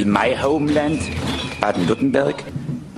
[0.00, 0.98] in my homeland,
[1.60, 2.42] Baden-Württemberg,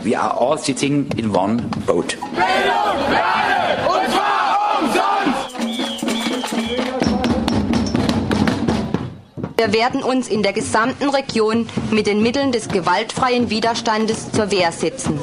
[0.04, 2.16] we are all sitting in one boat.
[2.16, 5.56] Bildung für alle, und zwar umsonst!
[9.56, 14.70] Wir werden uns in der gesamten Region mit den Mitteln des gewaltfreien Widerstandes zur Wehr
[14.72, 15.18] setzen.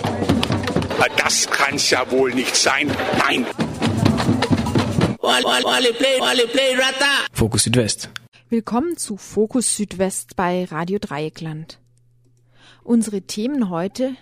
[1.18, 2.90] Das kann's ja wohl nicht sein.
[3.20, 3.46] Nein.
[7.34, 8.10] Fokus Südwest.
[8.52, 11.78] Willkommen zu Fokus Südwest bei Radio Dreieckland.
[12.84, 14.16] Unsere Themen heute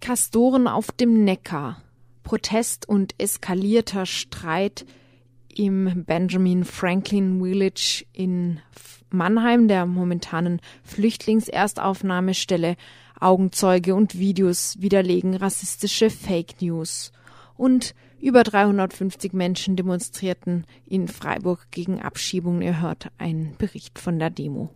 [0.00, 1.82] Kastoren auf dem Neckar,
[2.22, 4.86] Protest und eskalierter Streit
[5.54, 8.60] im Benjamin Franklin Village in
[9.10, 12.76] Mannheim, der momentanen Flüchtlingserstaufnahmestelle,
[13.20, 17.12] Augenzeuge und Videos widerlegen rassistische Fake News
[17.58, 22.62] und über 350 Menschen demonstrierten in Freiburg gegen Abschiebung.
[22.62, 24.70] Ihr hört einen Bericht von der Demo.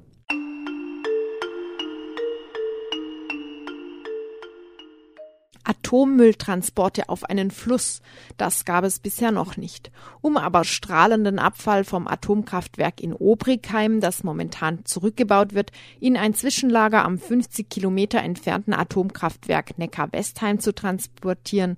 [5.64, 8.02] Atommülltransporte auf einen Fluss,
[8.36, 9.90] das gab es bisher noch nicht.
[10.20, 17.04] Um aber strahlenden Abfall vom Atomkraftwerk in Obrigheim, das momentan zurückgebaut wird, in ein Zwischenlager
[17.04, 21.76] am 50 Kilometer entfernten Atomkraftwerk Neckar-Westheim zu transportieren,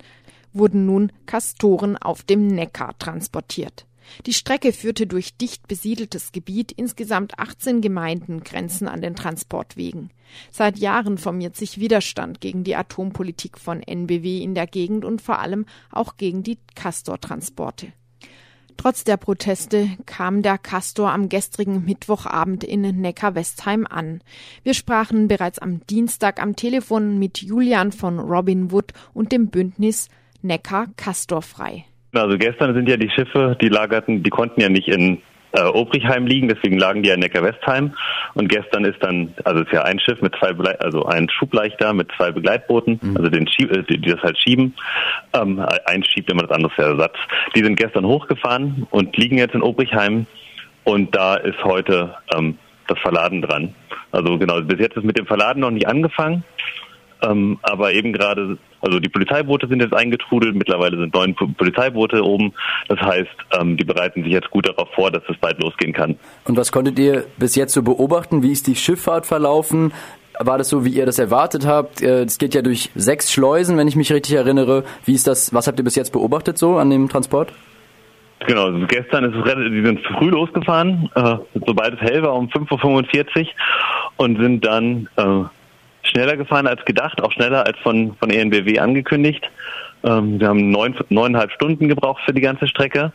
[0.58, 3.86] wurden nun Kastoren auf dem Neckar transportiert.
[4.24, 10.10] Die Strecke führte durch dicht besiedeltes Gebiet, insgesamt 18 Gemeinden grenzen an den Transportwegen.
[10.50, 15.38] Seit Jahren formiert sich Widerstand gegen die Atompolitik von NBW in der Gegend und vor
[15.38, 17.92] allem auch gegen die Castor-Transporte.
[18.76, 24.20] Trotz der Proteste kam der Castor am gestrigen Mittwochabend in Neckar-Westheim an.
[24.64, 30.08] Wir sprachen bereits am Dienstag am Telefon mit Julian von Robin Wood und dem Bündnis
[30.42, 31.84] Neckar Castorfrei.
[32.12, 35.20] Also gestern sind ja die Schiffe, die lagerten, die konnten ja nicht in
[35.52, 37.94] äh, Obrigheim liegen, deswegen lagen die ja in Neckar-Westheim.
[38.34, 41.28] Und gestern ist dann, also es ist ja ein Schiff mit zwei, Begle also ein
[41.30, 43.16] Schubleichter mit zwei Begleitbooten, mhm.
[43.16, 44.74] also den Schieb, äh, die, die das halt schieben.
[45.32, 47.16] Ähm, ein schiebt immer das andere für Ersatz.
[47.54, 50.26] Die sind gestern hochgefahren und liegen jetzt in Obrigheim.
[50.84, 53.74] Und da ist heute ähm, das Verladen dran.
[54.12, 56.44] Also genau, bis jetzt ist mit dem Verladen noch nicht angefangen.
[57.22, 62.52] Ähm, aber eben gerade, also die Polizeiboote sind jetzt eingetrudelt, mittlerweile sind neun Polizeiboote oben.
[62.88, 66.16] Das heißt, ähm, die bereiten sich jetzt gut darauf vor, dass es bald losgehen kann.
[66.44, 68.42] Und was konntet ihr bis jetzt so beobachten?
[68.42, 69.92] Wie ist die Schifffahrt verlaufen?
[70.38, 72.02] War das so, wie ihr das erwartet habt?
[72.02, 74.84] Äh, es geht ja durch sechs Schleusen, wenn ich mich richtig erinnere.
[75.04, 77.52] Wie ist das, was habt ihr bis jetzt beobachtet so an dem Transport?
[78.46, 82.48] Genau, also gestern ist es die sind früh losgefahren, äh, sobald es hell war um
[82.48, 83.46] 5.45 Uhr
[84.18, 85.44] und sind dann äh,
[86.16, 89.50] schneller gefahren als gedacht, auch schneller als von, von ENBW angekündigt.
[90.02, 93.12] Ähm, wir haben neun, neuneinhalb Stunden gebraucht für die ganze Strecke.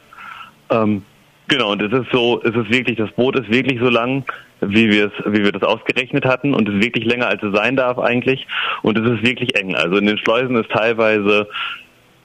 [0.69, 1.03] Ähm,
[1.47, 4.23] genau, und es ist so, es ist wirklich, das Boot ist wirklich so lang,
[4.59, 7.56] wie wir es, wie wir das ausgerechnet hatten und es ist wirklich länger, als es
[7.56, 8.45] sein darf eigentlich.
[8.84, 9.73] Und es ist wirklich eng.
[9.73, 11.47] Also in den Schleusen ist teilweise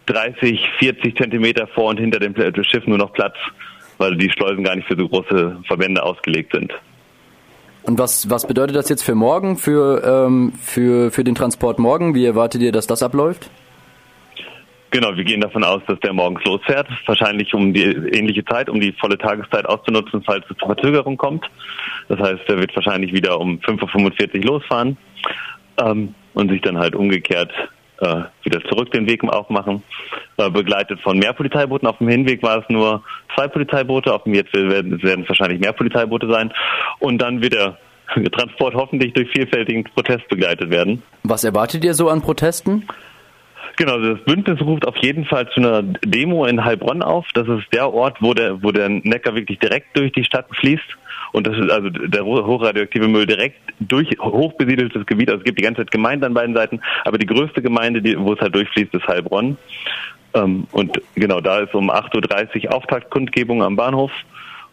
[0.07, 3.37] 30, 40 Zentimeter vor und hinter dem Schiff nur noch Platz,
[3.97, 6.71] weil die Schleusen gar nicht für so große Verbände ausgelegt sind.
[7.87, 12.15] Und was, was bedeutet das jetzt für morgen, für, ähm, für, für den Transport morgen?
[12.15, 13.49] Wie erwartet ihr, dass das abläuft?
[14.91, 18.81] Genau, wir gehen davon aus, dass der morgens losfährt, wahrscheinlich um die ähnliche Zeit, um
[18.81, 21.45] die volle Tageszeit auszunutzen, falls es zur Verzögerung kommt.
[22.09, 24.97] Das heißt, er wird wahrscheinlich wieder um 5.45 Uhr losfahren
[25.81, 27.53] ähm, und sich dann halt umgekehrt
[28.01, 29.83] äh, wieder zurück den Weg aufmachen.
[30.39, 31.89] Äh, begleitet von mehr Polizeibooten.
[31.89, 33.03] Auf dem Hinweg war es nur
[33.35, 36.53] zwei Polizeiboote, auf dem jetzt werden, werden es wahrscheinlich mehr Polizeiboote sein.
[36.99, 37.79] Und dann wird der
[38.33, 41.03] Transport hoffentlich durch vielfältigen Protest begleitet werden.
[41.23, 42.87] Was erwartet ihr so an Protesten?
[43.77, 47.27] Genau, das Bündnis ruft auf jeden Fall zu einer Demo in Heilbronn auf.
[47.35, 50.97] Das ist der Ort, wo der, wo der Neckar wirklich direkt durch die Stadt fließt.
[51.33, 55.29] Und das ist also der hochradioaktive Müll direkt durch hochbesiedeltes Gebiet.
[55.29, 58.19] Also es gibt die ganze Zeit Gemeinden an beiden Seiten, aber die größte Gemeinde, die,
[58.19, 59.59] wo es halt durchfließt, ist Heilbronn.
[60.33, 64.13] Ähm, und genau, da ist um 8.30 Uhr Auftaktkundgebung am Bahnhof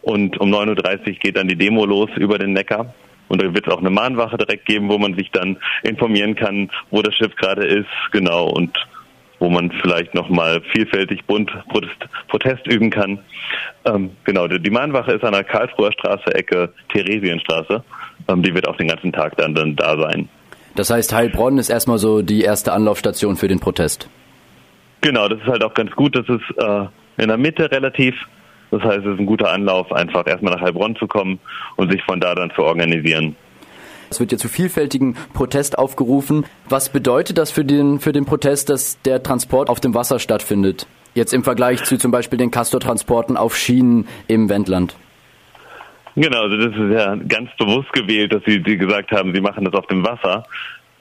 [0.04, 2.94] und um 9.30 Uhr geht dann die Demo los über den Neckar.
[3.28, 6.70] Und da wird es auch eine Mahnwache direkt geben, wo man sich dann informieren kann,
[6.92, 8.78] wo das Schiff gerade ist, genau, und
[9.44, 13.20] wo man vielleicht nochmal vielfältig bunt Protest, Protest üben kann.
[13.84, 17.84] Ähm, genau, die Mahnwache ist an der Karlsruher Straße, Ecke Theresienstraße.
[18.30, 20.30] Ähm, die wird auch den ganzen Tag dann, dann da sein.
[20.76, 24.08] Das heißt, Heilbronn ist erstmal so die erste Anlaufstation für den Protest.
[25.02, 26.16] Genau, das ist halt auch ganz gut.
[26.16, 26.86] Das ist äh,
[27.22, 28.16] in der Mitte relativ.
[28.72, 31.38] Das heißt, es ist ein guter Anlauf, einfach erstmal nach Heilbronn zu kommen
[31.76, 33.36] und sich von da dann zu organisieren.
[34.14, 36.46] Es wird ja zu vielfältigen Protest aufgerufen.
[36.70, 40.86] Was bedeutet das für den, für den Protest, dass der Transport auf dem Wasser stattfindet?
[41.16, 44.96] Jetzt im Vergleich zu zum Beispiel den Castor-Transporten auf Schienen im Wendland.
[46.16, 49.66] Genau, also das ist ja ganz bewusst gewählt, dass sie, sie gesagt haben, sie machen
[49.66, 50.44] das auf dem Wasser.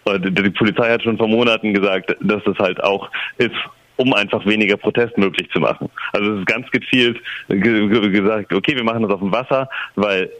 [0.07, 3.53] Die Polizei hat schon vor Monaten gesagt, dass das halt auch ist,
[3.97, 5.91] um einfach weniger Protest möglich zu machen.
[6.15, 10.31] Also es ist ganz gezielt gesagt, okay, wir machen das auf dem Wasser, weil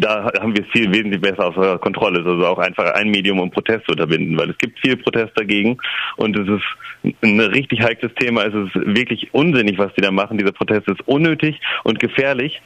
[0.00, 2.18] da haben wir viel wesentlich besser außer Kontrolle.
[2.18, 5.78] Also auch einfach ein Medium, um Protest zu unterbinden, weil es gibt viel Protest dagegen
[6.16, 8.44] und es ist ein richtig heikles Thema.
[8.44, 10.38] Es ist wirklich unsinnig, was die da machen.
[10.38, 12.60] Dieser Protest ist unnötig und gefährlich.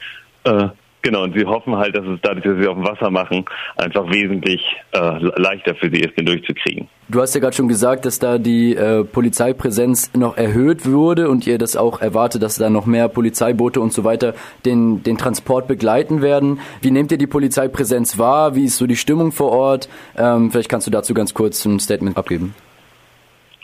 [0.45, 0.69] Äh,
[1.03, 3.45] Genau, und sie hoffen halt, dass es dadurch, dass sie auf dem Wasser machen,
[3.77, 4.63] einfach wesentlich
[4.93, 6.89] äh, leichter für sie ist, den durchzukriegen.
[7.09, 11.45] Du hast ja gerade schon gesagt, dass da die äh, Polizeipräsenz noch erhöht wurde und
[11.47, 14.35] ihr das auch erwartet, dass da noch mehr Polizeiboote und so weiter
[14.65, 16.61] den, den Transport begleiten werden.
[16.81, 18.55] Wie nehmt ihr die Polizeipräsenz wahr?
[18.55, 19.89] Wie ist so die Stimmung vor Ort?
[20.17, 22.55] Ähm, vielleicht kannst du dazu ganz kurz ein Statement abgeben.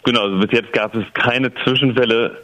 [0.05, 2.37] Genau, also bis jetzt gab es keine Zwischenfälle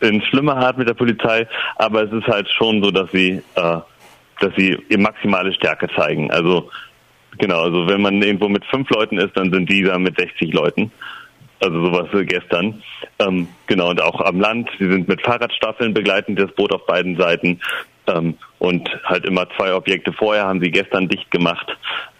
[0.00, 1.46] in schlimmer Art mit der Polizei,
[1.76, 3.78] aber es ist halt schon so, dass sie äh,
[4.42, 6.30] dass sie ihr maximale Stärke zeigen.
[6.30, 6.70] Also
[7.38, 10.52] genau, also wenn man irgendwo mit fünf Leuten ist, dann sind die da mit 60
[10.52, 10.90] Leuten.
[11.60, 12.82] Also sowas gestern.
[13.20, 17.16] Ähm, genau, und auch am Land, sie sind mit Fahrradstaffeln begleitend das Boot auf beiden
[17.16, 17.60] Seiten.
[18.06, 21.66] Ähm, und halt immer zwei Objekte vorher haben sie gestern dicht gemacht.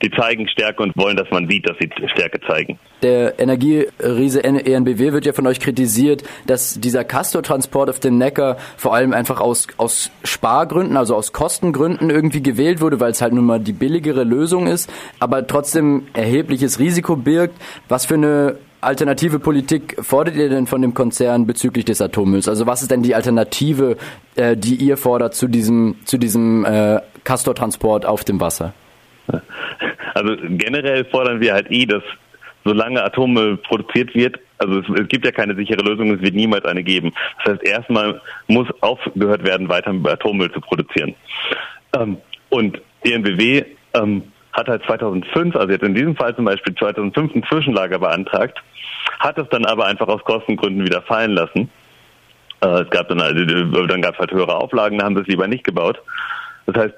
[0.03, 2.79] Die zeigen Stärke und wollen, dass man sieht, dass sie Stärke zeigen.
[3.03, 8.95] Der Energieriese ENBW wird ja von euch kritisiert, dass dieser Castor-Transport auf dem Neckar vor
[8.95, 13.45] allem einfach aus, aus Spargründen, also aus Kostengründen irgendwie gewählt wurde, weil es halt nun
[13.45, 17.55] mal die billigere Lösung ist, aber trotzdem erhebliches Risiko birgt.
[17.89, 22.49] Was für eine alternative Politik fordert ihr denn von dem Konzern bezüglich des Atommülls?
[22.49, 23.97] Also was ist denn die Alternative,
[24.37, 28.75] äh, die ihr fordert zu diesem, zu diesem äh, Castor-Transport auf dem Wasser?
[30.15, 32.03] Also generell fordern wir halt eh, dass
[32.65, 36.65] solange Atommüll produziert wird, also es, es, gibt ja keine sichere Lösung, es wird niemals
[36.65, 37.13] eine geben.
[37.39, 41.15] Das heißt, erstmal muss aufgehört werden, weiter Atommüll zu produzieren.
[41.97, 42.19] Ähm,
[42.51, 43.65] und ENBW
[43.95, 44.23] ähm,
[44.53, 48.63] hat halt 2005, also jetzt in diesem Fall zum Beispiel 2005 ein Zwischenlager beantragt,
[49.19, 51.71] hat es dann aber einfach aus Kostengründen wieder fallen lassen.
[52.63, 53.45] Äh, es gab dann, also,
[53.87, 56.01] dann gab es halt höhere Auflagen, da haben sie es lieber nicht gebaut.
[56.67, 56.95] Das heißt,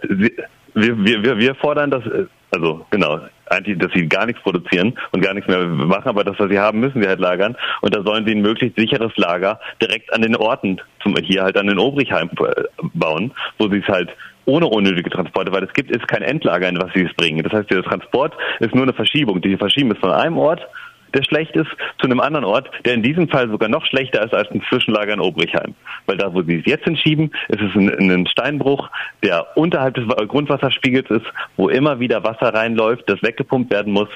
[0.75, 5.21] wir, wir, wir fordern das, äh, also genau, eigentlich, dass sie gar nichts produzieren und
[5.21, 7.56] gar nichts mehr machen, aber das, was sie haben, müssen sie halt lagern.
[7.81, 11.56] Und da sollen sie ein möglichst sicheres Lager direkt an den Orten, zum, hier halt
[11.56, 12.62] an den Obrichheim äh,
[12.95, 14.11] bauen, wo sie es halt
[14.46, 17.43] ohne unnötige Transporte, weil es gibt ist kein Endlager, in was sie es bringen.
[17.43, 19.41] Das heißt, der Transport ist nur eine Verschiebung.
[19.41, 20.67] Die Verschiebung ist von einem Ort,
[21.14, 24.35] der schlecht ist, zu einem anderen Ort, der in diesem Fall sogar noch schlechter ist
[24.35, 25.75] als ein Zwischenlager in Obrichheim.
[26.06, 28.91] Weil da, wo sie es jetzt hinschieben, ist es ein, ein Steinbruch,
[29.23, 31.26] der unterhalb des Grundwasserspiegels ist,
[31.56, 34.08] wo immer wieder Wasser reinläuft, das weggepumpt werden muss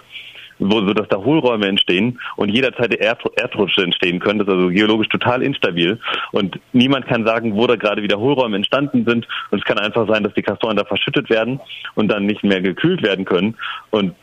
[0.58, 4.38] wo, so dass da Hohlräume entstehen und jederzeit Erd Erdrutsche entstehen können.
[4.38, 5.98] Das ist also geologisch total instabil
[6.32, 9.26] und niemand kann sagen, wo da gerade wieder Hohlräume entstanden sind.
[9.50, 11.60] Und es kann einfach sein, dass die Kastoren da verschüttet werden
[11.94, 13.56] und dann nicht mehr gekühlt werden können.
[13.90, 14.14] Und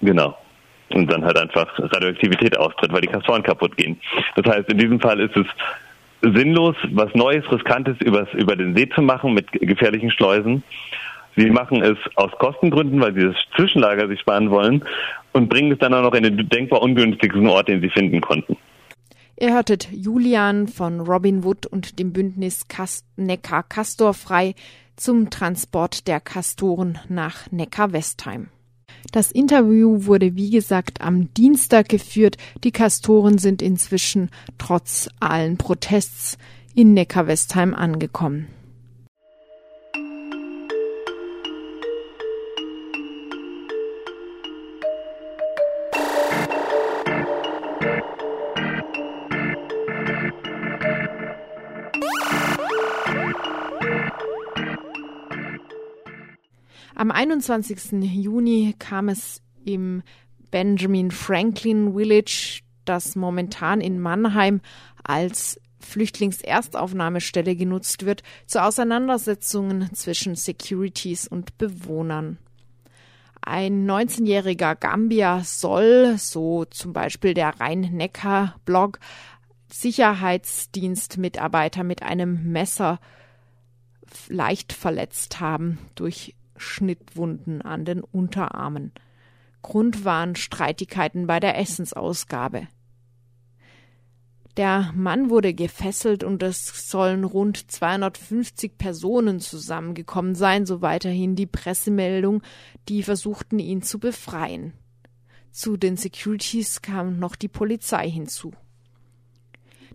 [0.00, 0.36] genau.
[0.90, 3.98] Und dann halt einfach Radioaktivität austritt, weil die Kastoren kaputt gehen.
[4.36, 5.46] Das heißt, in diesem Fall ist es
[6.20, 10.62] sinnlos, was Neues, Riskantes übers, über den See zu machen mit gefährlichen Schleusen.
[11.34, 14.84] Sie machen es aus Kostengründen, weil sie das Zwischenlager sich sparen wollen
[15.32, 18.56] und bringen es dann auch noch in den denkbar ungünstigsten Ort, den sie finden konnten.
[19.38, 24.54] Ihr hörtet Julian von Robin Wood und dem Bündnis Kast Neckar Castor frei
[24.96, 28.48] zum Transport der Kastoren nach Neckar-Westheim.
[29.10, 32.36] Das Interview wurde wie gesagt am Dienstag geführt.
[32.62, 36.38] Die Kastoren sind inzwischen trotz allen Protests
[36.74, 38.46] in Neckar-Westheim angekommen.
[57.22, 58.02] 21.
[58.02, 60.02] Juni kam es im
[60.50, 64.60] Benjamin Franklin Village, das momentan in Mannheim
[65.04, 72.38] als Flüchtlingserstaufnahmestelle genutzt wird, zu Auseinandersetzungen zwischen Securities und Bewohnern.
[73.40, 78.98] Ein 19-jähriger Gambia soll, so zum Beispiel der Rhein-Neckar-Blog,
[79.70, 82.98] Sicherheitsdienstmitarbeiter mit einem Messer
[84.28, 88.92] leicht verletzt haben durch Schnittwunden an den Unterarmen.
[89.60, 92.68] Grund waren Streitigkeiten bei der Essensausgabe.
[94.56, 101.46] Der Mann wurde gefesselt und es sollen rund 250 Personen zusammengekommen sein, so weiterhin die
[101.46, 102.42] Pressemeldung,
[102.88, 104.74] die versuchten ihn zu befreien.
[105.50, 108.52] Zu den Securities kam noch die Polizei hinzu.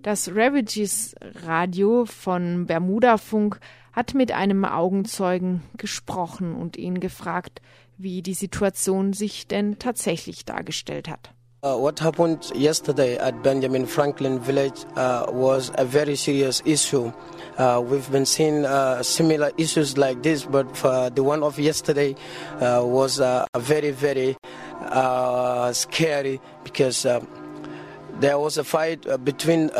[0.02, 3.60] Das Ravages Radio von Bermuda Funk
[3.98, 7.64] hat mit einem Augenzeugen gesprochen und ihn gefragt,
[7.98, 11.32] wie die Situation sich denn tatsächlich dargestellt hat.
[11.64, 17.12] Uh, what happened yesterday at Benjamin Franklin Village uh, was a very serious issue.
[17.58, 20.72] Uh, we've been seeing uh, similar issues like this, but
[21.16, 22.16] the one of yesterday
[22.62, 24.38] uh, was uh, very, very
[25.74, 27.08] scary because
[28.20, 29.72] there was a fight between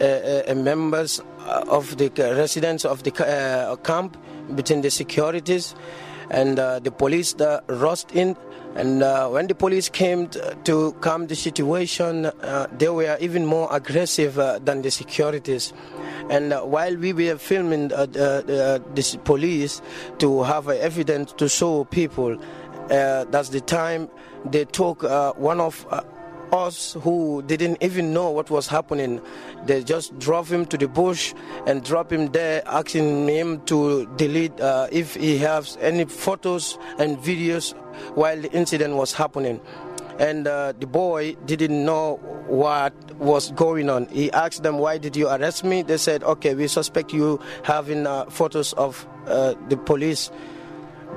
[0.00, 3.10] members of the residents of the
[3.82, 4.16] camp
[4.54, 5.74] between the securities
[6.30, 8.36] and the police that rushed in
[8.74, 10.28] and uh, when the police came
[10.64, 15.72] to calm the situation, uh, they were even more aggressive uh, than the securities.
[16.28, 19.80] And uh, while we were filming uh, the, police
[20.18, 22.36] to have evidence to show people,
[22.90, 24.08] uh, that's the time
[24.44, 25.04] they took
[25.38, 25.86] one of
[26.52, 29.20] us who didn't even know what was happening.
[29.66, 31.34] They just drove him to the bush
[31.66, 37.18] and drop him there, asking him to delete uh, if he has any photos and
[37.18, 37.74] videos
[38.14, 39.60] while the incident was happening.
[40.18, 44.06] And uh, the boy didn't know what was going on.
[44.06, 48.06] He asked them, "Why did you arrest me?" They said, "Okay, we suspect you having
[48.06, 50.30] uh, photos of uh, the police."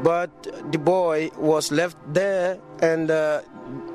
[0.03, 0.31] But
[0.71, 3.41] the boy was left there, and uh,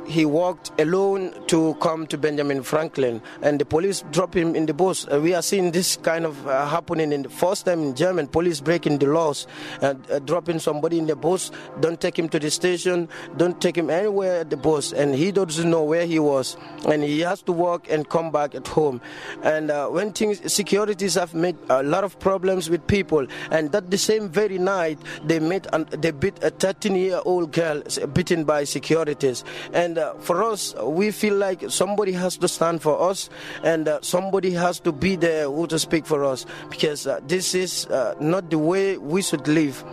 [0.07, 4.75] he walked alone to come to Benjamin Franklin, and the police dropped him in the
[4.75, 5.07] bus.
[5.11, 8.27] Uh, we are seeing this kind of uh, happening in the first time in German.
[8.27, 9.47] Police breaking the laws,
[9.81, 11.51] and uh, dropping somebody in the bus.
[11.81, 13.09] Don't take him to the station.
[13.37, 17.03] Don't take him anywhere at the bus, and he doesn't know where he was, and
[17.03, 19.01] he has to walk and come back at home.
[19.43, 23.91] And uh, when things securities have made a lot of problems with people, and that
[23.91, 29.45] the same very night they met and they beat a 13-year-old girl beaten by securities,
[29.73, 33.31] and uh, for us, we feel like somebody has to stand for us,
[33.63, 37.55] and uh, somebody has to be there who to speak for us, because uh, this
[37.55, 39.85] is uh, not the way we should live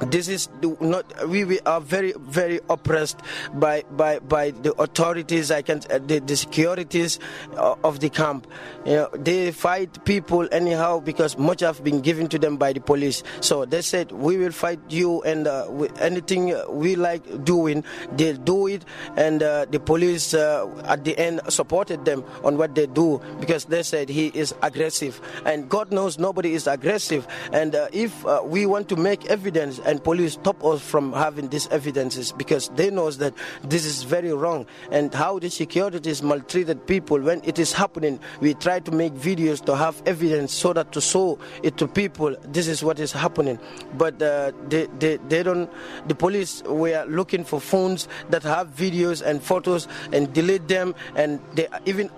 [0.00, 0.48] this is
[0.80, 3.20] not we, we are very very oppressed
[3.54, 7.18] by by by the authorities i can uh, the, the securities
[7.56, 8.46] uh, of the camp.
[8.84, 12.80] You know they fight people anyhow because much have been given to them by the
[12.80, 13.22] police.
[13.40, 15.68] So they said we will fight you and uh,
[16.00, 18.84] anything we like doing they'll do it.
[19.16, 23.64] And uh, the police uh, at the end supported them on what they do because
[23.66, 25.20] they said he is aggressive.
[25.44, 27.26] And god knows nobody is aggressive.
[27.52, 31.68] And uh, if we want to make evidence and police stop us from having these
[31.68, 34.66] evidences because they know that this is very wrong.
[34.90, 39.64] And how the securities maltreated people when it is happening we try to make videos
[39.66, 43.58] to have evidence so that to show it to people this is what is happening.
[43.96, 45.70] But uh, they, they, they don't
[46.06, 51.40] the police were looking for phones that have videos and photos and delete them and
[51.54, 52.10] they even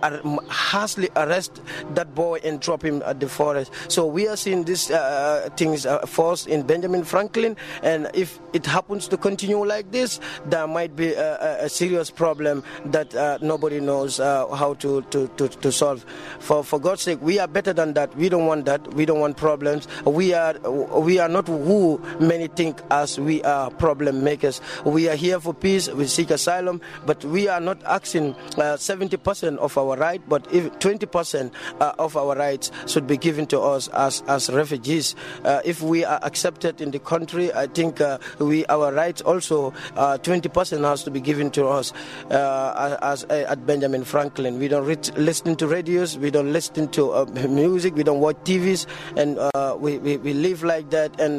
[0.48, 1.60] harshly arrest
[1.94, 3.72] that boy and drop him at the forest.
[3.88, 6.06] So we are seeing these uh, things uh,
[6.46, 11.64] in benjamin franklin and if it happens to continue like this, there might be a,
[11.64, 16.04] a serious problem that uh, nobody knows uh, how to, to, to, to, solve.
[16.40, 18.14] For, for God's sake, we are better than that.
[18.16, 18.94] We don't want that.
[18.94, 19.86] We don't want problems.
[20.04, 20.58] We are,
[21.00, 24.60] we are not who many think as we are problem makers.
[24.84, 25.88] We are here for peace.
[25.88, 30.70] We seek asylum, but we are not asking uh, 70% of our right, but if
[30.78, 35.14] 20% uh, of our rights should be given to us as, as refugees.
[35.44, 39.72] Uh, if we are accepted in the country, I think uh, we our rights also
[39.96, 41.92] uh, 20% has to be given to us
[42.30, 44.58] uh, as, uh, at Benjamin Franklin.
[44.58, 48.36] We don't read, listen to radios, we don't listen to uh, music, we don't watch
[48.44, 48.86] TVs,
[49.16, 51.38] and uh, we, we, we live like that, and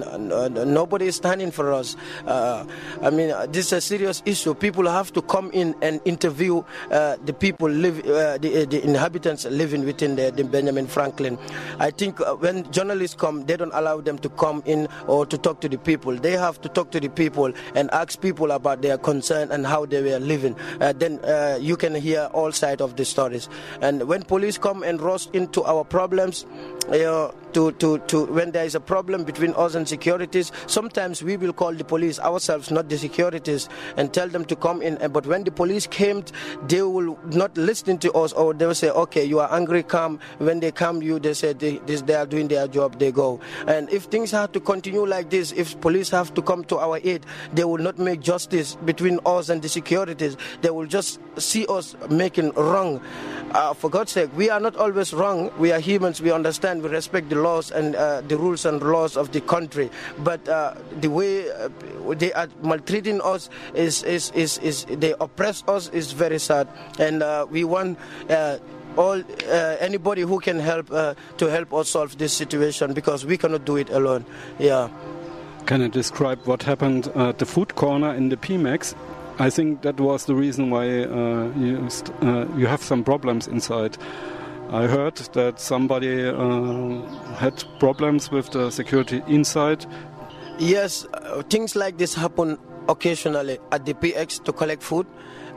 [0.73, 1.95] nobody is standing for us.
[2.27, 4.53] I mean, this is a serious issue.
[4.53, 10.15] People have to come in and interview the people live, the, the, inhabitants living within
[10.15, 11.37] the, the Benjamin Franklin.
[11.79, 15.59] I think when journalists come, they don't allow them to come in or to talk
[15.61, 16.15] to the people people.
[16.15, 19.85] They have to talk to the people and ask people about their concern and how
[19.85, 20.55] they were living.
[20.79, 23.49] Uh, then uh, you can hear all sides of the stories.
[23.81, 26.45] And when police come and rush into our problems,
[26.91, 31.23] you know, to, to, to when there is a problem between us and securities, sometimes
[31.23, 34.97] we will call the police ourselves, not the securities, and tell them to come in.
[35.11, 36.23] But when the police came,
[36.67, 40.19] they will not listen to us, or they will say, "Okay, you are angry, come."
[40.37, 43.39] When they come, you they say they, this, they are doing their job, they go.
[43.67, 46.99] And if things have to continue like this, if police have to come to our
[47.03, 50.37] aid, they will not make justice between us and the securities.
[50.61, 53.01] They will just see us making wrong.
[53.51, 55.51] Uh, for God's sake, we are not always wrong.
[55.57, 56.21] We are humans.
[56.21, 56.83] We understand.
[56.83, 59.89] We respect the laws and uh, the rules and laws of the country.
[60.19, 61.69] But uh, the way uh,
[62.15, 66.67] they are maltreating us is, is, is, is, they oppress us is very sad.
[66.99, 67.97] And uh, we want
[68.29, 68.57] uh,
[68.97, 73.37] all uh, anybody who can help uh, to help us solve this situation because we
[73.37, 74.25] cannot do it alone.
[74.57, 74.89] Yeah.
[75.65, 78.95] Can you describe what happened at the food corner in the PMAX?
[79.37, 81.87] I think that was the reason why uh, you,
[82.57, 83.97] you have some problems inside.
[84.71, 87.01] I heard that somebody uh,
[87.37, 89.83] had problems with the security inside.
[90.59, 95.07] Yes, uh, things like this happen occasionally at the PX to collect food.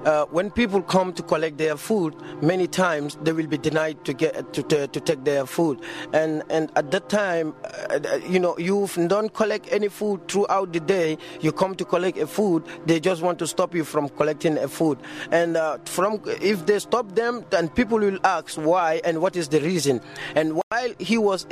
[0.04, 4.12] Uh, when people come to collect their food, many times they will be denied to
[4.12, 5.80] get to, to, to take their food,
[6.12, 10.80] and and at that time, uh, you know, you don't collect any food throughout the
[10.80, 11.16] day.
[11.40, 14.68] You come to collect a food, they just want to stop you from collecting a
[14.68, 14.98] food,
[15.30, 19.48] and uh, from if they stop them, then people will ask why and what is
[19.48, 20.00] the reason,
[20.34, 21.46] and while he was.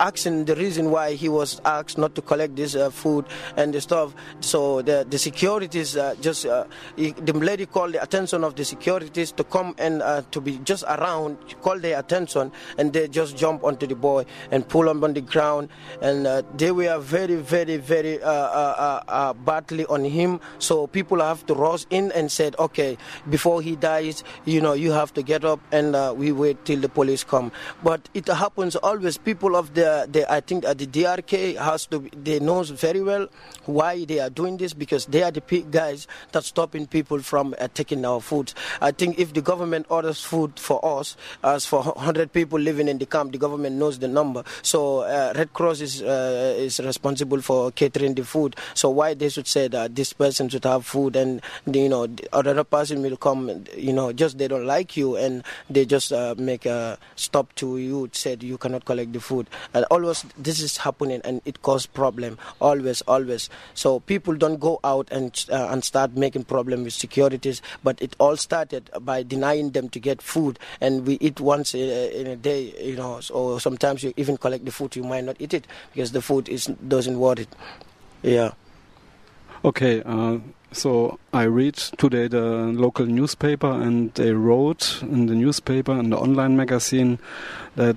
[0.00, 3.24] Asking the reason why he was asked not to collect this uh, food
[3.56, 4.12] and the stuff.
[4.40, 6.64] So the the securities uh, just uh,
[6.96, 10.84] the lady called the attention of the securities to come and uh, to be just
[10.84, 15.14] around, call their attention, and they just jump onto the boy and pull him on
[15.14, 15.68] the ground,
[16.00, 20.40] and uh, they were very very very uh, badly on him.
[20.58, 22.98] So people have to rush in and said, okay,
[23.30, 26.88] before he dies, you know, you have to get up and we wait till the
[26.88, 27.52] police come.
[27.82, 29.18] But it happens always.
[29.18, 33.28] People of the the, I think uh, the DRK has to, they knows very well
[33.64, 37.68] why they are doing this because they are the guys that stopping people from uh,
[37.82, 38.52] taking our food.
[38.80, 42.98] I think if the government orders food for us, as for 100 people living in
[42.98, 44.44] the camp, the government knows the number.
[44.62, 48.54] So uh, Red Cross is uh, is responsible for catering the food.
[48.74, 52.62] So why they should say that this person should have food and you know other
[52.64, 56.64] person will come, you know, just they don't like you and they just uh, make
[56.66, 59.48] a stop to you said you cannot collect the food.
[59.74, 64.78] And always this is happening and it causes problem always always so people don't go
[64.84, 69.70] out and uh, and start making problem with securities but it all started by denying
[69.70, 70.58] them to get food.
[70.80, 73.20] And we eat once in a day you know.
[73.32, 76.48] Or sometimes you even collect the food you might not eat it because the food
[76.48, 77.48] is doesn't worth it.
[78.22, 78.52] Yeah.
[79.64, 80.38] Okay uh
[80.72, 86.16] so I read today the local newspaper, and they wrote in the newspaper and the
[86.16, 87.18] online magazine
[87.76, 87.96] that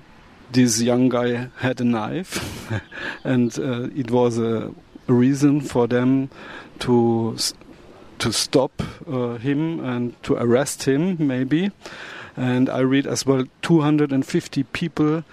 [0.52, 2.70] this young guy had a knife,
[3.24, 4.74] and uh, it was a
[5.08, 6.30] reason for them
[6.80, 7.38] to
[8.20, 11.72] to stop uh, him and to arrest him, maybe.
[12.38, 15.24] And I read as well 250 people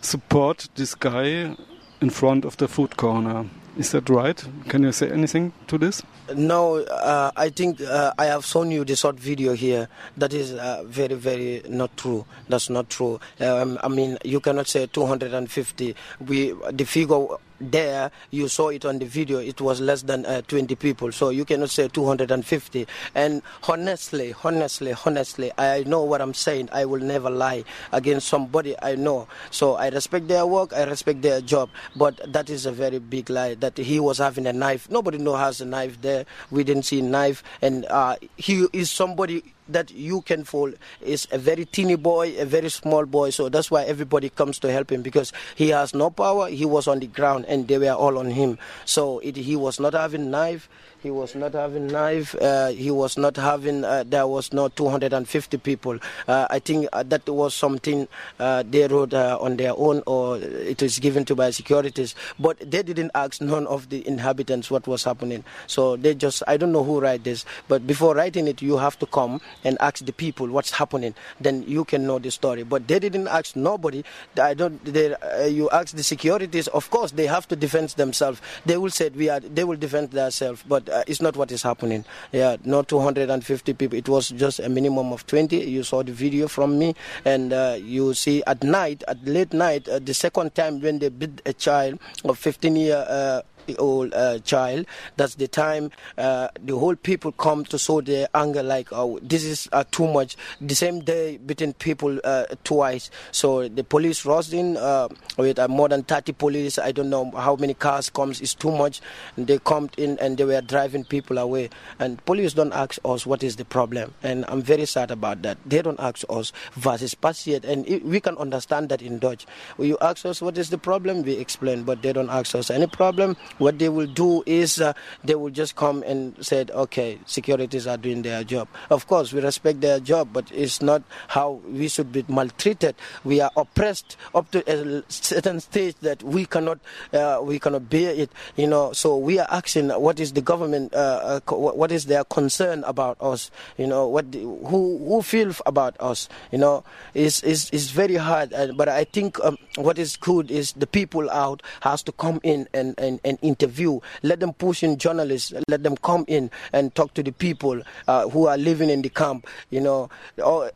[0.00, 1.56] support this guy
[2.00, 3.46] in front of the food corner.
[3.78, 4.44] Is that right?
[4.68, 6.02] Can you say anything to this?
[6.34, 9.88] No, uh, I think uh, I have shown you the short video here.
[10.18, 12.26] That is uh, very, very not true.
[12.50, 13.18] That's not true.
[13.40, 15.96] Um, I mean, you cannot say 250.
[16.20, 17.26] We the figure
[17.70, 21.12] there you saw it on the video it was less than uh, 20 people.
[21.12, 26.68] So you cannot say 250 and honestly honestly honestly i know what i'm saying.
[26.72, 29.28] I will never lie against somebody i know.
[29.50, 33.30] So i respect their work i respect their job but that is a very big
[33.30, 34.90] lie that he was having a knife.
[34.90, 36.24] Nobody know has a knife there.
[36.50, 37.42] We didn't see a knife.
[37.60, 42.44] And uh, he is somebody that you can fall is a very teeny boy, a
[42.44, 43.30] very small boy.
[43.30, 46.48] So that's why everybody comes to help him because he has no power.
[46.48, 48.58] He was on the ground and they were all on him.
[48.84, 50.68] So it, he was not having knife.
[51.02, 52.32] He was not having knife.
[52.40, 53.82] Uh, he was not having.
[53.84, 55.98] Uh, there was no 250 people.
[56.28, 58.06] Uh, I think uh, that was something
[58.38, 62.14] uh, they wrote uh, on their own, or it was given to by securities.
[62.38, 65.42] But they didn't ask none of the inhabitants what was happening.
[65.66, 66.44] So they just.
[66.46, 69.76] I don't know who write this, but before writing it, you have to come and
[69.80, 71.16] ask the people what's happening.
[71.40, 72.62] Then you can know the story.
[72.62, 74.04] But they didn't ask nobody.
[74.40, 74.78] I don't.
[74.84, 75.16] They,
[75.50, 76.68] you ask the securities.
[76.68, 78.40] Of course, they have to defend themselves.
[78.66, 79.40] They will say we are.
[79.40, 82.04] They will defend themselves, but uh, it's not what is happening.
[82.32, 83.98] Yeah, not 250 people.
[83.98, 85.56] It was just a minimum of 20.
[85.56, 89.88] You saw the video from me, and uh, you see at night, at late night,
[89.88, 93.42] uh, the second time when they beat a child of 15 year uh,
[93.78, 94.86] old uh, child.
[95.16, 99.44] That's the time uh, the whole people come to show their anger, like, oh, this
[99.44, 100.36] is uh, too much.
[100.60, 103.10] The same day, beating people uh, twice.
[103.30, 106.78] So the police rushed in uh, with uh, more than 30 police.
[106.78, 108.40] I don't know how many cars comes.
[108.40, 109.00] It's too much.
[109.36, 111.70] And they come in and they were driving people away.
[111.98, 114.14] And police don't ask us what is the problem.
[114.22, 115.58] And I'm very sad about that.
[115.66, 117.64] They don't ask us versus passiert.
[117.64, 119.46] And we can understand that in Dutch.
[119.78, 121.82] You ask us what is the problem, we explain.
[121.84, 124.92] But they don't ask us any problem what they will do is uh,
[125.24, 128.68] they will just come and said, okay, securities are doing their job.
[128.90, 132.94] Of course, we respect their job, but it's not how we should be maltreated.
[133.24, 136.78] We are oppressed up to a certain stage that we cannot
[137.12, 138.30] uh, we cannot bear it.
[138.56, 140.94] You know, so we are asking, what is the government?
[140.94, 143.50] Uh, uh what is their concern about us?
[143.76, 146.28] You know, what who who feel about us?
[146.50, 146.84] You know,
[147.14, 148.52] is is is very hard.
[148.76, 152.68] but I think um, what is good is the people out has to come in
[152.72, 154.00] and, and, and interview.
[154.22, 155.52] Let them push in journalists.
[155.68, 159.08] Let them come in and talk to the people uh, who are living in the
[159.08, 159.46] camp.
[159.70, 160.08] You know,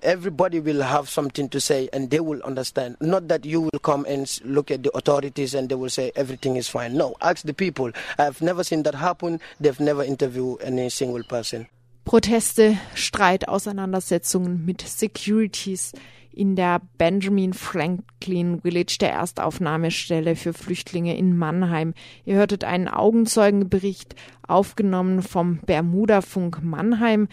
[0.03, 2.97] everybody will have something to say and they will understand.
[3.01, 6.57] Not that you will come and look at the authorities and they will say everything
[6.57, 6.95] is fine.
[6.97, 7.93] No, ask the people.
[8.19, 9.41] I've never seen that happen.
[9.61, 11.69] They've never interviewed any single person.
[12.05, 15.93] Proteste, Streit, Auseinandersetzungen mit Securities
[16.37, 21.95] in der Benjamin Franklin Village, der Erstaufnahmestelle für Flüchtlinge in Mannheim.
[22.25, 24.15] Ihr hörtet einen Augenzeugenbericht
[24.47, 27.29] aufgenommen vom Bermuda-Funk Mannheim.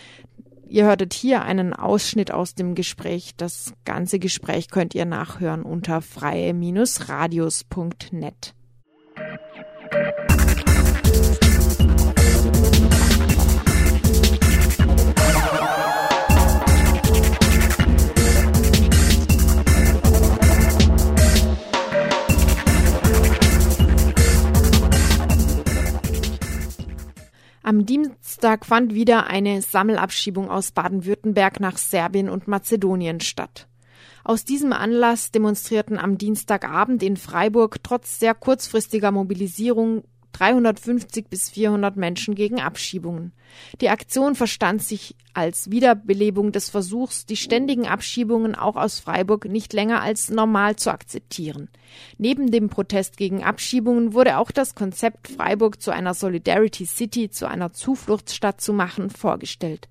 [0.67, 3.33] Ihr hörtet hier einen Ausschnitt aus dem Gespräch.
[3.37, 8.55] Das ganze Gespräch könnt ihr nachhören unter freie-radios.net.
[27.65, 33.69] Am Dienstag fand wieder eine Sammelabschiebung aus Baden-Württemberg nach Serbien und Mazedonien statt.
[34.25, 41.95] Aus diesem Anlass demonstrierten am Dienstagabend in Freiburg trotz sehr kurzfristiger Mobilisierung 350 bis 400
[41.95, 43.31] Menschen gegen Abschiebungen.
[43.81, 49.73] Die Aktion verstand sich als Wiederbelebung des Versuchs, die ständigen Abschiebungen auch aus Freiburg nicht
[49.73, 51.69] länger als normal zu akzeptieren.
[52.17, 57.47] Neben dem Protest gegen Abschiebungen wurde auch das Konzept, Freiburg zu einer Solidarity City, zu
[57.47, 59.87] einer Zufluchtsstadt zu machen, vorgestellt.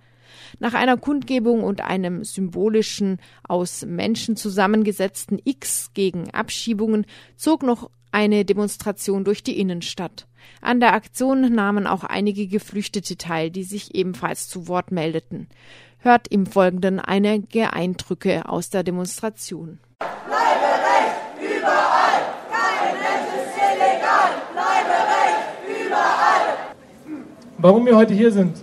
[0.59, 8.45] Nach einer Kundgebung und einem symbolischen, aus Menschen zusammengesetzten X gegen Abschiebungen zog noch eine
[8.45, 10.27] Demonstration durch die Innenstadt.
[10.61, 15.49] An der Aktion nahmen auch einige Geflüchtete teil, die sich ebenfalls zu Wort meldeten.
[15.99, 19.79] Hört im Folgenden einige Eindrücke aus der Demonstration.
[19.99, 22.23] Bleibe Recht überall!
[22.51, 24.31] Kein Mensch ist illegal!
[24.53, 26.75] Bleibe Recht überall!
[27.59, 28.57] Warum wir heute hier sind?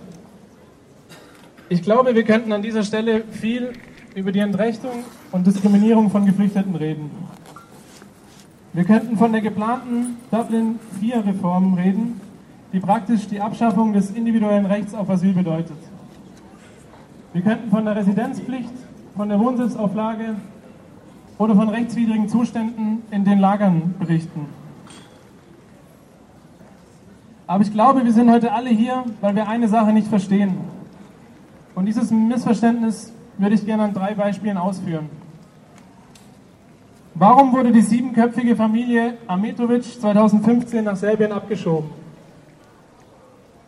[1.70, 3.72] Ich glaube, wir könnten an dieser Stelle viel
[4.14, 7.10] über die Entrechtung und Diskriminierung von Geflüchteten reden.
[8.72, 12.20] Wir könnten von der geplanten Dublin IV-Reform reden,
[12.72, 15.76] die praktisch die Abschaffung des individuellen Rechts auf Asyl bedeutet.
[17.32, 18.72] Wir könnten von der Residenzpflicht,
[19.16, 20.36] von der Wohnsitzauflage
[21.36, 24.46] oder von rechtswidrigen Zuständen in den Lagern berichten.
[27.48, 30.54] Aber ich glaube, wir sind heute alle hier, weil wir eine Sache nicht verstehen.
[31.74, 35.08] Und dieses Missverständnis würde ich gerne an drei Beispielen ausführen.
[37.20, 41.90] Warum wurde die siebenköpfige Familie Ametovic 2015 nach Serbien abgeschoben?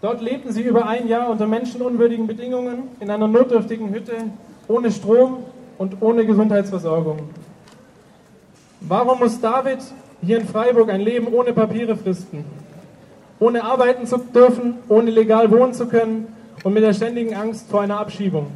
[0.00, 4.14] Dort lebten sie über ein Jahr unter menschenunwürdigen Bedingungen in einer notdürftigen Hütte,
[4.68, 5.44] ohne Strom
[5.76, 7.18] und ohne Gesundheitsversorgung.
[8.80, 9.80] Warum muss David
[10.22, 12.46] hier in Freiburg ein Leben ohne Papiere fristen?
[13.38, 16.28] Ohne arbeiten zu dürfen, ohne legal wohnen zu können
[16.64, 18.46] und mit der ständigen Angst vor einer Abschiebung?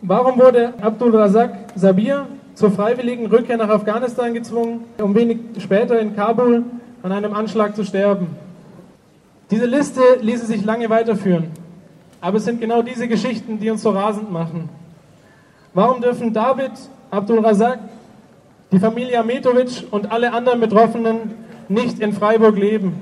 [0.00, 6.14] Warum wurde Abdul Razak Sabir zur freiwilligen Rückkehr nach Afghanistan gezwungen, um wenig später in
[6.14, 6.64] Kabul
[7.02, 8.28] an einem Anschlag zu sterben.
[9.50, 11.48] Diese Liste ließe sich lange weiterführen,
[12.20, 14.68] aber es sind genau diese Geschichten, die uns so rasend machen.
[15.74, 16.72] Warum dürfen David,
[17.10, 17.80] Abdul Razak,
[18.70, 21.34] die Familie Ametovic und alle anderen Betroffenen
[21.68, 23.00] nicht in Freiburg leben?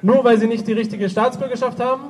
[0.00, 2.04] Nur weil sie nicht die richtige Staatsbürgerschaft haben?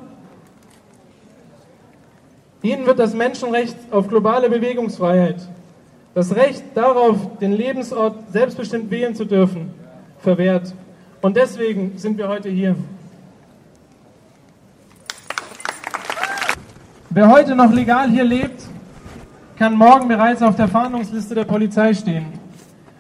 [2.62, 5.36] Ihnen wird das Menschenrecht auf globale Bewegungsfreiheit
[6.14, 9.72] das Recht darauf, den Lebensort selbstbestimmt wählen zu dürfen,
[10.18, 10.72] verwehrt.
[11.20, 12.76] Und deswegen sind wir heute hier.
[17.10, 18.62] Wer heute noch legal hier lebt,
[19.56, 22.26] kann morgen bereits auf der Fahndungsliste der Polizei stehen.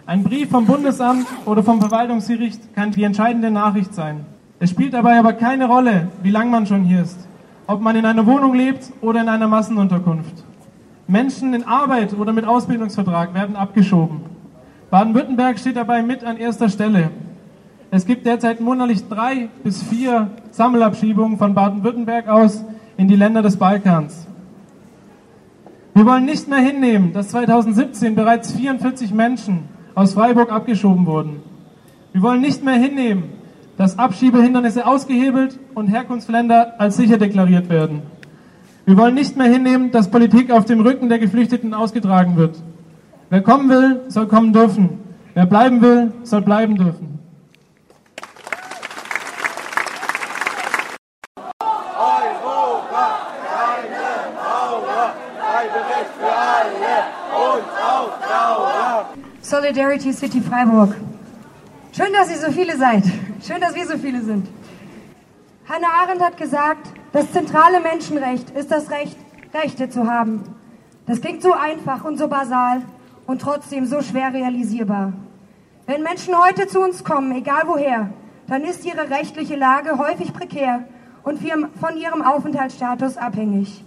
[0.06, 4.26] Ein Brief vom Bundesamt oder vom Verwaltungsgericht kann die entscheidende Nachricht sein.
[4.60, 7.18] Es spielt dabei aber keine Rolle, wie lange man schon hier ist,
[7.66, 10.44] ob man in einer Wohnung lebt oder in einer Massenunterkunft.
[11.06, 14.20] Menschen in Arbeit oder mit Ausbildungsvertrag werden abgeschoben.
[14.90, 17.10] Baden-Württemberg steht dabei mit an erster Stelle.
[17.90, 22.64] Es gibt derzeit monatlich drei bis vier Sammelabschiebungen von Baden-Württemberg aus
[22.96, 24.26] in die Länder des Balkans.
[25.94, 31.42] Wir wollen nicht mehr hinnehmen, dass 2017 bereits 44 Menschen aus Freiburg abgeschoben wurden.
[32.12, 33.24] Wir wollen nicht mehr hinnehmen,
[33.76, 38.02] dass Abschiebehindernisse ausgehebelt und Herkunftsländer als sicher deklariert werden.
[38.86, 42.56] Wir wollen nicht mehr hinnehmen, dass Politik auf dem Rücken der Geflüchteten ausgetragen wird.
[43.30, 44.98] Wer kommen will, soll kommen dürfen.
[45.32, 47.18] Wer bleiben will, soll bleiben dürfen.
[59.40, 60.94] Solidarity City Freiburg.
[61.92, 63.04] Schön, dass ihr so viele seid.
[63.46, 64.46] Schön, dass wir so viele sind.
[65.66, 69.16] Hannah Arendt hat gesagt, das zentrale Menschenrecht ist das Recht,
[69.54, 70.42] Rechte zu haben.
[71.06, 72.82] Das klingt so einfach und so basal
[73.26, 75.14] und trotzdem so schwer realisierbar.
[75.86, 78.10] Wenn Menschen heute zu uns kommen, egal woher,
[78.46, 80.84] dann ist ihre rechtliche Lage häufig prekär
[81.22, 83.82] und von ihrem Aufenthaltsstatus abhängig.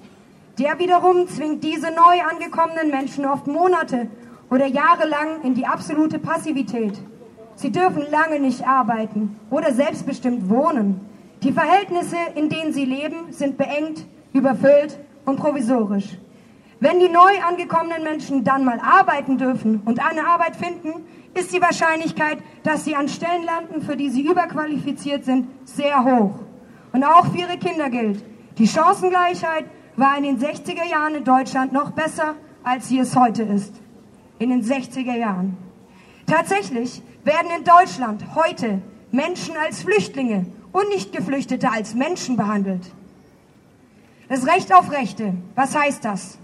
[0.58, 4.08] Der wiederum zwingt diese neu angekommenen Menschen oft Monate
[4.50, 6.98] oder Jahre lang in die absolute Passivität.
[7.54, 11.02] Sie dürfen lange nicht arbeiten oder selbstbestimmt wohnen.
[11.44, 16.18] Die Verhältnisse, in denen sie leben, sind beengt, überfüllt und provisorisch.
[16.80, 21.62] Wenn die neu angekommenen Menschen dann mal arbeiten dürfen und eine Arbeit finden, ist die
[21.62, 26.40] Wahrscheinlichkeit, dass sie an Stellen landen, für die sie überqualifiziert sind, sehr hoch.
[26.92, 28.24] Und auch für ihre Kinder gilt,
[28.58, 33.44] die Chancengleichheit war in den 60er Jahren in Deutschland noch besser, als sie es heute
[33.44, 33.74] ist.
[34.40, 35.58] In den 60er Jahren.
[36.26, 42.92] Tatsächlich werden in Deutschland heute Menschen als Flüchtlinge und nicht Geflüchtete als Menschen behandelt.
[44.30, 46.38] Das Recht auf Rechte, was heißt das?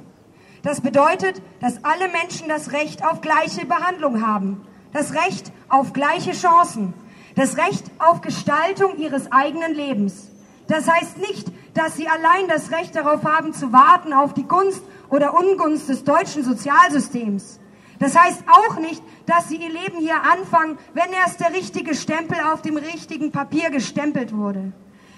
[0.61, 4.61] Das bedeutet, dass alle Menschen das Recht auf gleiche Behandlung haben,
[4.93, 6.93] das Recht auf gleiche Chancen,
[7.35, 10.31] das Recht auf Gestaltung ihres eigenen Lebens.
[10.67, 14.83] Das heißt nicht, dass sie allein das Recht darauf haben zu warten auf die Gunst
[15.09, 17.59] oder Ungunst des deutschen Sozialsystems.
[18.03, 22.37] Das heißt auch nicht, dass sie ihr Leben hier anfangen, wenn erst der richtige Stempel
[22.51, 24.73] auf dem richtigen Papier gestempelt wurde.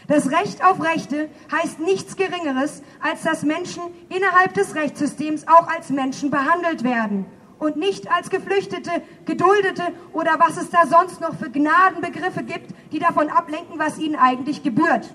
[0.08, 5.90] Das Recht auf Rechte heißt nichts Geringeres, als dass Menschen innerhalb des Rechtssystems auch als
[5.90, 7.26] Menschen behandelt werden
[7.58, 8.92] und nicht als Geflüchtete,
[9.26, 14.16] Geduldete oder was es da sonst noch für Gnadenbegriffe gibt, die davon ablenken, was ihnen
[14.16, 15.10] eigentlich gebührt.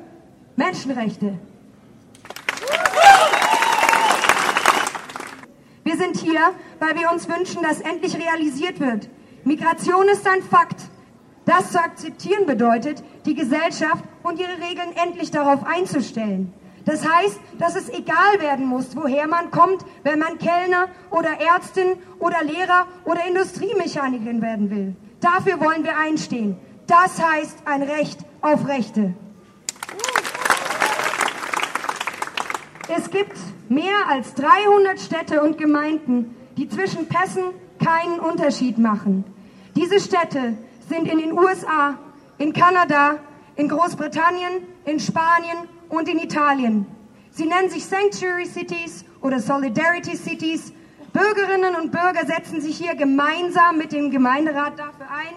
[0.56, 1.38] Menschenrechte.
[6.00, 6.40] Sind hier,
[6.78, 9.08] weil wir uns wünschen, dass endlich realisiert wird.
[9.44, 10.80] Migration ist ein Fakt.
[11.44, 16.52] Das zu akzeptieren bedeutet, die Gesellschaft und ihre Regeln endlich darauf einzustellen.
[16.86, 21.98] Das heißt, dass es egal werden muss, woher man kommt, wenn man Kellner oder Ärztin
[22.18, 24.96] oder Lehrer oder Industriemechanikerin werden will.
[25.20, 26.56] Dafür wollen wir einstehen.
[26.86, 29.14] Das heißt ein Recht auf Rechte.
[32.96, 33.36] Es gibt
[33.68, 37.44] mehr als 300 Städte und Gemeinden, die zwischen Pässen
[37.78, 39.24] keinen Unterschied machen.
[39.76, 40.54] Diese Städte
[40.88, 41.96] sind in den USA,
[42.38, 43.18] in Kanada,
[43.54, 46.84] in Großbritannien, in Spanien und in Italien.
[47.30, 50.72] Sie nennen sich Sanctuary Cities oder Solidarity Cities.
[51.12, 55.34] Bürgerinnen und Bürger setzen sich hier gemeinsam mit dem Gemeinderat dafür ein,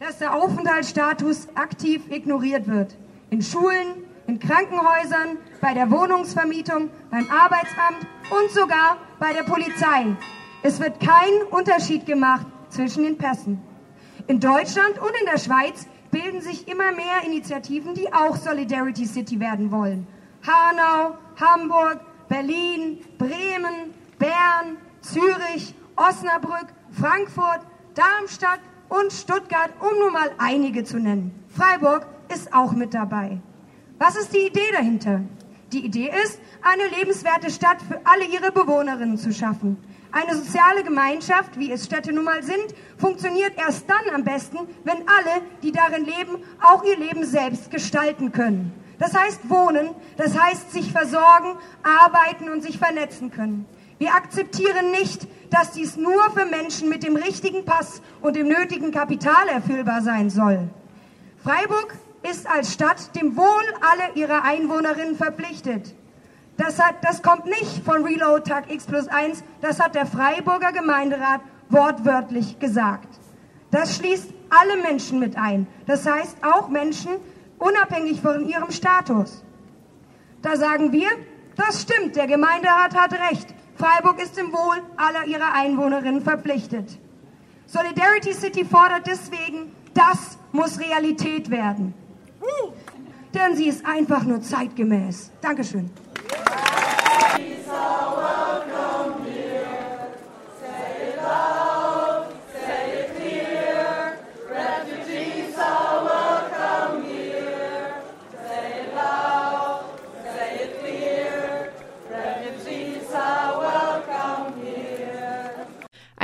[0.00, 2.96] dass der Aufenthaltsstatus aktiv ignoriert wird.
[3.30, 10.16] In Schulen, in Krankenhäusern, bei der Wohnungsvermietung, beim Arbeitsamt und sogar bei der Polizei.
[10.62, 13.60] Es wird kein Unterschied gemacht zwischen den Pässen.
[14.26, 19.40] In Deutschland und in der Schweiz bilden sich immer mehr Initiativen, die auch Solidarity City
[19.40, 20.06] werden wollen.
[20.46, 27.60] Hanau, Hamburg, Berlin, Bremen, Bern, Zürich, Osnabrück, Frankfurt,
[27.94, 31.44] Darmstadt und Stuttgart, um nur mal einige zu nennen.
[31.48, 33.40] Freiburg ist auch mit dabei.
[33.98, 35.20] Was ist die Idee dahinter?
[35.72, 39.76] Die Idee ist, eine lebenswerte Stadt für alle ihre Bewohnerinnen zu schaffen.
[40.10, 44.98] Eine soziale Gemeinschaft, wie es Städte nun mal sind, funktioniert erst dann am besten, wenn
[45.08, 48.72] alle, die darin leben, auch ihr Leben selbst gestalten können.
[48.98, 53.66] Das heißt wohnen, das heißt sich versorgen, arbeiten und sich vernetzen können.
[53.98, 58.90] Wir akzeptieren nicht, dass dies nur für Menschen mit dem richtigen Pass und dem nötigen
[58.90, 60.68] Kapital erfüllbar sein soll.
[61.42, 61.94] Freiburg
[62.30, 65.94] ist als Stadt dem Wohl aller ihrer Einwohnerinnen verpflichtet.
[66.56, 70.72] Das, hat, das kommt nicht von Reload Tag X plus 1, das hat der Freiburger
[70.72, 73.08] Gemeinderat wortwörtlich gesagt.
[73.70, 75.66] Das schließt alle Menschen mit ein.
[75.86, 77.12] Das heißt auch Menschen
[77.58, 79.42] unabhängig von ihrem Status.
[80.42, 81.08] Da sagen wir,
[81.56, 83.54] das stimmt, der Gemeinderat hat recht.
[83.76, 86.98] Freiburg ist dem Wohl aller ihrer Einwohnerinnen verpflichtet.
[87.66, 91.94] Solidarity City fordert deswegen, das muss Realität werden.
[93.34, 95.30] Denn sie ist einfach nur zeitgemäß.
[95.40, 95.90] Dankeschön.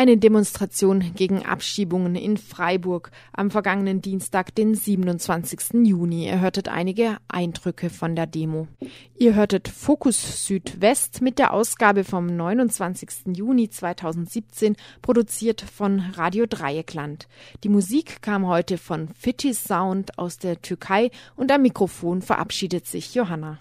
[0.01, 5.85] Eine Demonstration gegen Abschiebungen in Freiburg am vergangenen Dienstag, den 27.
[5.85, 6.25] Juni.
[6.25, 8.67] Ihr hörtet einige Eindrücke von der Demo.
[9.19, 13.37] Ihr hörtet Fokus Südwest mit der Ausgabe vom 29.
[13.37, 17.29] Juni 2017, produziert von Radio Dreieckland.
[17.63, 23.15] Die Musik kam heute von Fitty Sound aus der Türkei und am Mikrofon verabschiedet sich
[23.15, 23.59] Johanna.